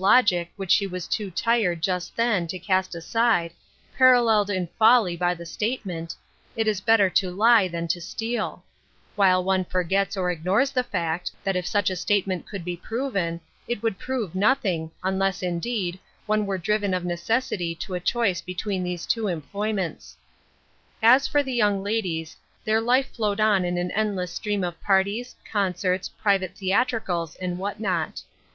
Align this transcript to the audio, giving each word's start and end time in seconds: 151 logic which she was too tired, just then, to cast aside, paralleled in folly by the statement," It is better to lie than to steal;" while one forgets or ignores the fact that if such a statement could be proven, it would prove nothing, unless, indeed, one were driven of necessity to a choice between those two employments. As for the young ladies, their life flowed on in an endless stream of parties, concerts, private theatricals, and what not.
151 0.00 0.16
logic 0.48 0.52
which 0.56 0.70
she 0.70 0.86
was 0.86 1.06
too 1.06 1.30
tired, 1.30 1.82
just 1.82 2.16
then, 2.16 2.46
to 2.46 2.58
cast 2.58 2.94
aside, 2.94 3.52
paralleled 3.98 4.48
in 4.48 4.66
folly 4.78 5.14
by 5.14 5.34
the 5.34 5.44
statement," 5.44 6.14
It 6.56 6.66
is 6.66 6.80
better 6.80 7.10
to 7.10 7.30
lie 7.30 7.68
than 7.68 7.86
to 7.88 8.00
steal;" 8.00 8.64
while 9.14 9.44
one 9.44 9.62
forgets 9.66 10.16
or 10.16 10.30
ignores 10.30 10.70
the 10.70 10.82
fact 10.84 11.32
that 11.44 11.54
if 11.54 11.66
such 11.66 11.90
a 11.90 11.96
statement 11.96 12.46
could 12.46 12.64
be 12.64 12.78
proven, 12.78 13.42
it 13.68 13.82
would 13.82 13.98
prove 13.98 14.34
nothing, 14.34 14.90
unless, 15.04 15.42
indeed, 15.42 15.98
one 16.24 16.46
were 16.46 16.56
driven 16.56 16.94
of 16.94 17.04
necessity 17.04 17.74
to 17.74 17.92
a 17.92 18.00
choice 18.00 18.40
between 18.40 18.82
those 18.82 19.04
two 19.04 19.28
employments. 19.28 20.16
As 21.02 21.28
for 21.28 21.42
the 21.42 21.52
young 21.52 21.82
ladies, 21.82 22.38
their 22.64 22.80
life 22.80 23.12
flowed 23.12 23.38
on 23.38 23.66
in 23.66 23.76
an 23.76 23.90
endless 23.90 24.32
stream 24.32 24.64
of 24.64 24.80
parties, 24.80 25.34
concerts, 25.52 26.08
private 26.08 26.54
theatricals, 26.56 27.36
and 27.36 27.58
what 27.58 27.78
not. 27.78 28.22